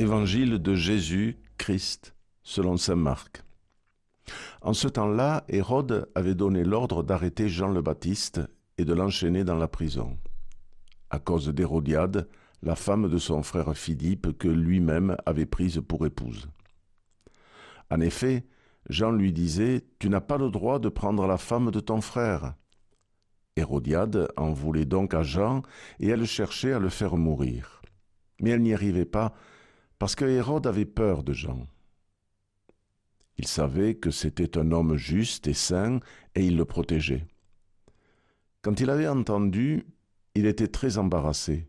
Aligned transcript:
Évangile 0.00 0.56
de 0.56 0.74
Jésus 0.74 1.36
Christ 1.58 2.14
selon 2.42 2.78
saint 2.78 2.96
Marc. 2.96 3.44
En 4.62 4.72
ce 4.72 4.88
temps-là, 4.88 5.44
Hérode 5.46 6.10
avait 6.14 6.34
donné 6.34 6.64
l'ordre 6.64 7.02
d'arrêter 7.02 7.50
Jean 7.50 7.68
le 7.68 7.82
Baptiste 7.82 8.40
et 8.78 8.86
de 8.86 8.94
l'enchaîner 8.94 9.44
dans 9.44 9.56
la 9.56 9.68
prison, 9.68 10.16
à 11.10 11.18
cause 11.18 11.48
d'Hérodiade, 11.48 12.30
la 12.62 12.76
femme 12.76 13.10
de 13.10 13.18
son 13.18 13.42
frère 13.42 13.76
Philippe 13.76 14.38
que 14.38 14.48
lui-même 14.48 15.18
avait 15.26 15.44
prise 15.44 15.82
pour 15.86 16.06
épouse. 16.06 16.48
En 17.90 18.00
effet, 18.00 18.46
Jean 18.88 19.12
lui 19.12 19.34
disait, 19.34 19.84
Tu 19.98 20.08
n'as 20.08 20.22
pas 20.22 20.38
le 20.38 20.48
droit 20.48 20.78
de 20.78 20.88
prendre 20.88 21.26
la 21.26 21.36
femme 21.36 21.70
de 21.70 21.80
ton 21.80 22.00
frère. 22.00 22.54
Hérodiade 23.54 24.28
en 24.38 24.50
voulait 24.50 24.86
donc 24.86 25.12
à 25.12 25.22
Jean, 25.22 25.60
et 25.98 26.08
elle 26.08 26.24
cherchait 26.24 26.72
à 26.72 26.78
le 26.78 26.88
faire 26.88 27.18
mourir. 27.18 27.82
Mais 28.40 28.48
elle 28.48 28.62
n'y 28.62 28.72
arrivait 28.72 29.04
pas, 29.04 29.34
parce 30.00 30.14
que 30.14 30.24
Hérode 30.24 30.66
avait 30.66 30.86
peur 30.86 31.22
de 31.22 31.34
Jean. 31.34 31.66
Il 33.36 33.46
savait 33.46 33.96
que 33.96 34.10
c'était 34.10 34.56
un 34.58 34.72
homme 34.72 34.96
juste 34.96 35.46
et 35.46 35.54
saint, 35.54 36.00
et 36.34 36.44
il 36.44 36.56
le 36.56 36.64
protégeait. 36.64 37.26
Quand 38.62 38.80
il 38.80 38.88
avait 38.88 39.08
entendu, 39.08 39.84
il 40.34 40.46
était 40.46 40.68
très 40.68 40.96
embarrassé. 40.96 41.68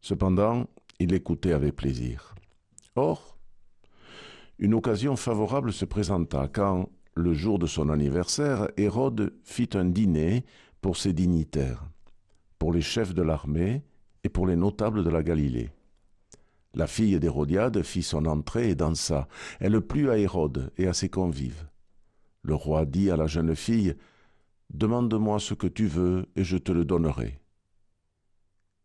Cependant, 0.00 0.66
il 1.00 1.12
écoutait 1.14 1.52
avec 1.52 1.74
plaisir. 1.74 2.36
Or, 2.94 3.36
une 4.60 4.74
occasion 4.74 5.16
favorable 5.16 5.72
se 5.72 5.84
présenta 5.84 6.46
quand, 6.46 6.88
le 7.14 7.34
jour 7.34 7.58
de 7.58 7.66
son 7.66 7.88
anniversaire, 7.88 8.68
Hérode 8.76 9.34
fit 9.42 9.70
un 9.74 9.86
dîner 9.86 10.44
pour 10.80 10.96
ses 10.96 11.12
dignitaires, 11.12 11.84
pour 12.60 12.72
les 12.72 12.82
chefs 12.82 13.14
de 13.14 13.22
l'armée 13.22 13.82
et 14.22 14.28
pour 14.28 14.46
les 14.46 14.56
notables 14.56 15.02
de 15.02 15.10
la 15.10 15.24
Galilée. 15.24 15.70
La 16.74 16.88
fille 16.88 17.20
d'Hérodiade 17.20 17.82
fit 17.82 18.02
son 18.02 18.26
entrée 18.26 18.70
et 18.70 18.74
dansa. 18.74 19.28
Elle 19.60 19.80
plut 19.80 20.10
à 20.10 20.18
Hérode 20.18 20.72
et 20.76 20.88
à 20.88 20.92
ses 20.92 21.08
convives. 21.08 21.68
Le 22.42 22.54
roi 22.54 22.84
dit 22.84 23.10
à 23.10 23.16
la 23.16 23.26
jeune 23.26 23.54
fille, 23.54 23.94
Demande-moi 24.70 25.38
ce 25.38 25.54
que 25.54 25.68
tu 25.68 25.86
veux 25.86 26.26
et 26.34 26.42
je 26.42 26.56
te 26.56 26.72
le 26.72 26.84
donnerai. 26.84 27.38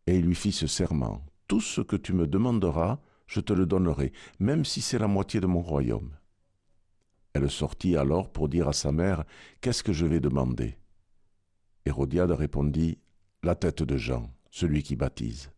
Et 0.06 0.18
il 0.18 0.26
lui 0.26 0.36
fit 0.36 0.52
ce 0.52 0.68
serment, 0.68 1.26
Tout 1.48 1.62
ce 1.62 1.82
que 1.82 1.96
tu 1.96 2.14
me 2.14 2.28
demanderas, 2.28 3.00
je 3.26 3.40
te 3.40 3.54
le 3.54 3.66
donnerai, 3.66 4.14
même 4.40 4.66
si 4.66 4.82
c'est 4.82 5.00
la 5.00 5.08
moitié 5.08 5.40
de 5.40 5.48
mon 5.48 5.62
royaume. 5.62 6.12
Elle 7.34 7.50
sortit 7.50 7.96
alors 7.96 8.32
pour 8.32 8.50
dire 8.50 8.68
à 8.68 8.74
sa 8.74 8.92
mère, 8.92 9.24
Qu'est-ce 9.62 9.84
que 9.84 9.94
je 9.94 10.06
vais 10.06 10.20
demander? 10.20 10.78
Hérodiade 11.86 12.32
répondit, 12.32 13.00
La 13.42 13.56
tête 13.56 13.82
de 13.82 13.98
Jean, 13.98 14.32
celui 14.52 14.84
qui 14.84 14.96
baptise. 14.96 15.52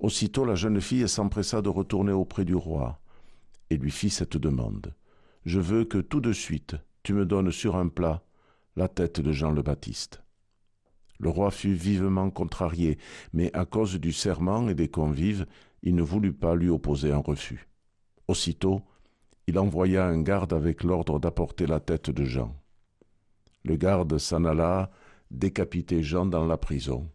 Aussitôt 0.00 0.44
la 0.44 0.54
jeune 0.54 0.80
fille 0.80 1.08
s'empressa 1.08 1.62
de 1.62 1.68
retourner 1.68 2.12
auprès 2.12 2.44
du 2.44 2.54
roi 2.54 3.00
et 3.70 3.76
lui 3.76 3.90
fit 3.90 4.10
cette 4.10 4.36
demande. 4.36 4.94
Je 5.44 5.60
veux 5.60 5.84
que 5.84 5.98
tout 5.98 6.20
de 6.20 6.32
suite 6.32 6.76
tu 7.02 7.14
me 7.14 7.26
donnes 7.26 7.52
sur 7.52 7.76
un 7.76 7.88
plat 7.88 8.22
la 8.76 8.88
tête 8.88 9.20
de 9.20 9.32
Jean 9.32 9.50
le 9.50 9.62
Baptiste. 9.62 10.22
Le 11.18 11.30
roi 11.30 11.50
fut 11.50 11.72
vivement 11.72 12.30
contrarié, 12.30 12.98
mais 13.32 13.50
à 13.54 13.64
cause 13.64 13.94
du 13.94 14.12
serment 14.12 14.68
et 14.68 14.74
des 14.74 14.88
convives, 14.88 15.46
il 15.82 15.94
ne 15.94 16.02
voulut 16.02 16.34
pas 16.34 16.54
lui 16.54 16.68
opposer 16.68 17.10
un 17.10 17.18
refus. 17.18 17.68
Aussitôt, 18.28 18.82
il 19.46 19.58
envoya 19.58 20.06
un 20.06 20.20
garde 20.20 20.52
avec 20.52 20.82
l'ordre 20.82 21.18
d'apporter 21.18 21.66
la 21.66 21.80
tête 21.80 22.10
de 22.10 22.24
Jean. 22.24 22.54
Le 23.64 23.76
garde 23.76 24.18
s'en 24.18 24.44
alla 24.44 24.90
décapiter 25.30 26.02
Jean 26.02 26.26
dans 26.26 26.44
la 26.44 26.56
prison. 26.56 27.08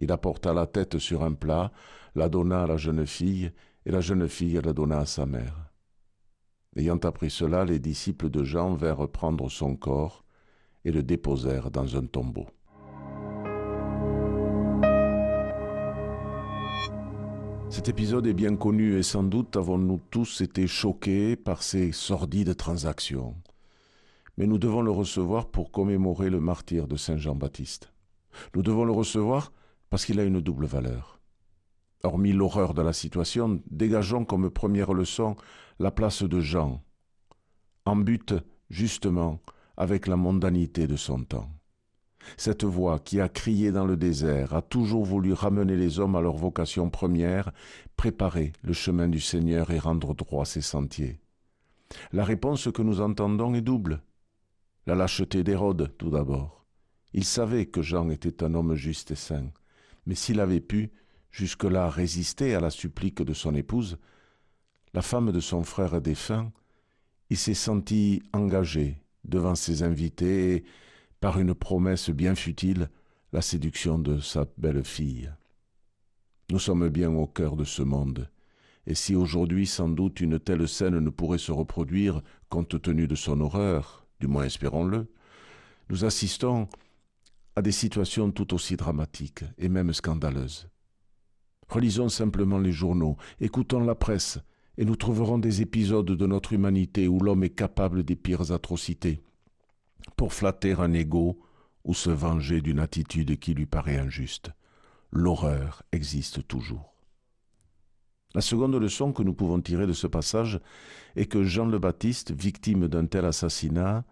Il 0.00 0.12
apporta 0.12 0.52
la 0.52 0.66
tête 0.66 0.98
sur 0.98 1.22
un 1.22 1.32
plat, 1.32 1.72
la 2.14 2.28
donna 2.28 2.62
à 2.62 2.66
la 2.66 2.76
jeune 2.76 3.06
fille, 3.06 3.52
et 3.86 3.90
la 3.90 4.00
jeune 4.00 4.28
fille 4.28 4.60
la 4.62 4.72
donna 4.72 4.98
à 4.98 5.06
sa 5.06 5.26
mère. 5.26 5.70
Ayant 6.76 6.98
appris 6.98 7.30
cela, 7.30 7.64
les 7.64 7.78
disciples 7.78 8.30
de 8.30 8.44
Jean 8.44 8.74
vinrent 8.74 9.08
prendre 9.08 9.48
son 9.50 9.76
corps 9.76 10.24
et 10.84 10.92
le 10.92 11.02
déposèrent 11.02 11.70
dans 11.70 11.96
un 11.96 12.06
tombeau. 12.06 12.46
Cet 17.68 17.88
épisode 17.88 18.26
est 18.26 18.34
bien 18.34 18.56
connu 18.56 18.96
et 18.98 19.02
sans 19.02 19.22
doute 19.22 19.56
avons-nous 19.56 20.00
tous 20.10 20.40
été 20.40 20.66
choqués 20.66 21.36
par 21.36 21.62
ces 21.62 21.92
sordides 21.92 22.56
transactions. 22.56 23.36
Mais 24.36 24.46
nous 24.46 24.58
devons 24.58 24.82
le 24.82 24.90
recevoir 24.90 25.46
pour 25.46 25.70
commémorer 25.70 26.30
le 26.30 26.40
martyr 26.40 26.88
de 26.88 26.96
Saint 26.96 27.16
Jean-Baptiste. 27.16 27.92
Nous 28.54 28.62
devons 28.62 28.84
le 28.84 28.92
recevoir 28.92 29.52
parce 29.90 30.06
qu'il 30.06 30.20
a 30.20 30.24
une 30.24 30.40
double 30.40 30.66
valeur. 30.66 31.20
Hormis 32.02 32.32
l'horreur 32.32 32.72
de 32.72 32.80
la 32.80 32.92
situation, 32.92 33.60
dégageons 33.70 34.24
comme 34.24 34.50
première 34.50 34.94
leçon 34.94 35.36
la 35.78 35.90
place 35.90 36.22
de 36.22 36.40
Jean, 36.40 36.82
en 37.84 37.96
but 37.96 38.34
justement 38.70 39.40
avec 39.76 40.06
la 40.06 40.16
mondanité 40.16 40.86
de 40.86 40.96
son 40.96 41.24
temps. 41.24 41.50
Cette 42.36 42.64
voix 42.64 42.98
qui 42.98 43.20
a 43.20 43.28
crié 43.28 43.72
dans 43.72 43.86
le 43.86 43.96
désert 43.96 44.54
a 44.54 44.62
toujours 44.62 45.04
voulu 45.04 45.32
ramener 45.32 45.76
les 45.76 45.98
hommes 45.98 46.16
à 46.16 46.20
leur 46.20 46.36
vocation 46.36 46.90
première, 46.90 47.50
préparer 47.96 48.52
le 48.62 48.72
chemin 48.72 49.08
du 49.08 49.20
Seigneur 49.20 49.70
et 49.70 49.78
rendre 49.78 50.14
droit 50.14 50.44
ses 50.44 50.60
sentiers. 50.60 51.18
La 52.12 52.24
réponse 52.24 52.70
que 52.72 52.82
nous 52.82 53.00
entendons 53.00 53.54
est 53.54 53.62
double. 53.62 54.02
La 54.86 54.94
lâcheté 54.94 55.42
d'Hérode, 55.42 55.94
tout 55.98 56.10
d'abord. 56.10 56.66
Il 57.12 57.24
savait 57.24 57.66
que 57.66 57.82
Jean 57.82 58.10
était 58.10 58.44
un 58.44 58.54
homme 58.54 58.74
juste 58.74 59.10
et 59.10 59.16
saint 59.16 59.50
mais 60.06 60.14
s'il 60.14 60.40
avait 60.40 60.60
pu, 60.60 60.90
jusque-là, 61.30 61.88
résister 61.88 62.54
à 62.54 62.60
la 62.60 62.70
supplique 62.70 63.22
de 63.22 63.32
son 63.32 63.54
épouse, 63.54 63.98
la 64.94 65.02
femme 65.02 65.32
de 65.32 65.40
son 65.40 65.62
frère 65.62 66.00
défunt, 66.00 66.52
il 67.28 67.36
s'est 67.36 67.54
senti 67.54 68.22
engagé 68.32 69.02
devant 69.24 69.54
ses 69.54 69.82
invités 69.82 70.54
et, 70.54 70.64
par 71.20 71.38
une 71.38 71.54
promesse 71.54 72.10
bien 72.10 72.34
futile, 72.34 72.90
la 73.32 73.42
séduction 73.42 73.98
de 73.98 74.18
sa 74.18 74.46
belle-fille. 74.58 75.32
Nous 76.50 76.58
sommes 76.58 76.88
bien 76.88 77.14
au 77.14 77.26
cœur 77.26 77.54
de 77.56 77.64
ce 77.64 77.82
monde, 77.82 78.28
et 78.86 78.94
si 78.94 79.14
aujourd'hui 79.14 79.66
sans 79.66 79.88
doute 79.88 80.20
une 80.20 80.40
telle 80.40 80.66
scène 80.66 80.98
ne 80.98 81.10
pourrait 81.10 81.38
se 81.38 81.52
reproduire 81.52 82.22
compte 82.48 82.80
tenu 82.82 83.06
de 83.06 83.14
son 83.14 83.40
horreur, 83.40 84.06
du 84.18 84.26
moins 84.26 84.44
espérons-le, 84.44 85.06
nous 85.90 86.04
assistons 86.04 86.68
des 87.62 87.72
situations 87.72 88.30
tout 88.30 88.54
aussi 88.54 88.76
dramatiques 88.76 89.44
et 89.58 89.68
même 89.68 89.92
scandaleuses. 89.92 90.68
Relisons 91.68 92.08
simplement 92.08 92.58
les 92.58 92.72
journaux, 92.72 93.16
écoutons 93.40 93.80
la 93.80 93.94
presse, 93.94 94.38
et 94.76 94.84
nous 94.84 94.96
trouverons 94.96 95.38
des 95.38 95.62
épisodes 95.62 96.06
de 96.06 96.26
notre 96.26 96.52
humanité 96.52 97.06
où 97.06 97.20
l'homme 97.20 97.44
est 97.44 97.54
capable 97.54 98.02
des 98.02 98.16
pires 98.16 98.50
atrocités, 98.52 99.22
pour 100.16 100.32
flatter 100.32 100.72
un 100.72 100.92
ego 100.92 101.38
ou 101.84 101.94
se 101.94 102.10
venger 102.10 102.60
d'une 102.60 102.80
attitude 102.80 103.38
qui 103.38 103.54
lui 103.54 103.66
paraît 103.66 103.98
injuste. 103.98 104.50
L'horreur 105.12 105.82
existe 105.92 106.46
toujours. 106.46 106.94
La 108.34 108.40
seconde 108.40 108.76
leçon 108.76 109.12
que 109.12 109.22
nous 109.22 109.34
pouvons 109.34 109.60
tirer 109.60 109.86
de 109.86 109.92
ce 109.92 110.06
passage 110.06 110.60
est 111.16 111.26
que 111.26 111.42
Jean 111.42 111.66
le 111.66 111.80
Baptiste, 111.80 112.30
victime 112.30 112.86
d'un 112.86 113.06
tel 113.06 113.24
assassinat, 113.24 114.04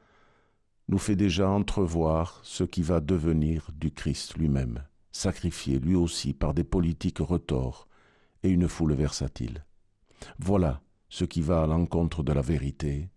nous 0.89 0.99
fait 0.99 1.17
déjà 1.17 1.49
entrevoir 1.49 2.41
ce 2.43 2.65
qui 2.65 2.83
va 2.83 3.01
devenir 3.01 3.71
du 3.75 3.91
Christ 3.91 4.37
lui-même, 4.37 4.85
sacrifié 5.13 5.79
lui 5.79 5.95
aussi 5.95 6.33
par 6.33 6.55
des 6.55 6.65
politiques 6.65 7.19
retors 7.19 7.89
et 8.43 8.49
une 8.49 8.69
foule 8.69 8.95
versatile. 8.95 9.65
Voilà 10.39 10.81
ce 11.09 11.25
qui 11.25 11.43
va 11.43 11.63
à 11.63 11.67
l'encontre 11.67 12.23
de 12.23 12.33
la 12.33 12.43
vérité, 12.43 13.11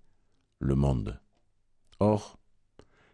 le 0.59 0.76
monde. 0.76 1.20
Or, 2.00 2.38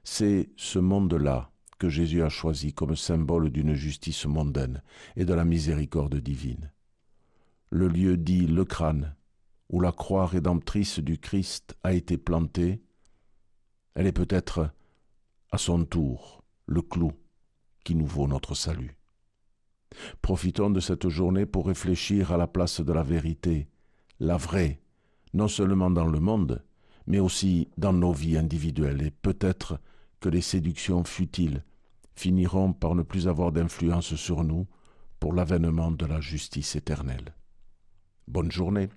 c'est 0.04 0.50
ce 0.56 0.80
monde-là 0.80 1.52
que 1.78 1.90
Jésus 1.90 2.24
a 2.24 2.30
choisi 2.30 2.74
comme 2.74 2.96
symbole 2.96 3.52
d'une 3.52 3.74
justice 3.74 4.26
mondaine 4.26 4.82
et 5.16 5.26
de 5.26 5.34
la 5.34 5.46
miséricorde 5.46 6.16
divine. 6.16 6.72
Le 7.70 7.88
lieu 7.88 8.18
dit 8.18 8.48
le 8.48 8.66
crâne, 8.66 9.16
où 9.70 9.80
la 9.80 9.92
croix 9.92 10.26
rédemptrice 10.26 11.00
du 11.00 11.20
Christ 11.20 11.76
a 11.84 11.94
été 11.94 12.18
plantée, 12.18 12.82
elle 13.98 14.06
est 14.06 14.12
peut-être 14.12 14.70
à 15.52 15.58
son 15.58 15.84
tour 15.84 16.44
le 16.68 16.84
clou 16.84 17.14
qui 17.84 17.96
nous 17.96 18.06
vaut 18.06 18.28
notre 18.28 18.54
salut. 18.54 18.96
Profitons 20.22 20.70
de 20.70 20.80
cette 20.80 21.10
journée 21.10 21.48
pour 21.48 21.66
réfléchir 21.66 22.32
à 22.32 22.38
la 22.38 22.46
place 22.46 22.80
de 22.80 22.94
la 22.94 23.02
vérité, 23.02 23.68
la 24.20 24.38
vraie, 24.38 24.80
non 25.34 25.48
seulement 25.48 25.90
dans 25.90 26.06
le 26.06 26.20
monde, 26.20 26.64
mais 27.08 27.18
aussi 27.20 27.70
dans 27.76 27.92
nos 27.92 28.12
vies 28.12 28.38
individuelles, 28.38 29.02
et 29.02 29.10
peut-être 29.10 29.80
que 30.20 30.30
les 30.30 30.42
séductions 30.42 31.04
futiles 31.04 31.64
finiront 32.14 32.74
par 32.74 32.94
ne 32.94 33.02
plus 33.02 33.28
avoir 33.28 33.52
d'influence 33.52 34.14
sur 34.14 34.44
nous 34.44 34.68
pour 35.20 35.34
l'avènement 35.34 35.90
de 35.90 36.06
la 36.06 36.22
justice 36.22 36.76
éternelle. 36.76 37.34
Bonne 38.28 38.52
journée. 38.52 38.90